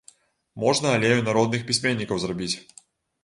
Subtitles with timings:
[0.63, 2.53] Можна алею народных пісьменнікаў зрабіць.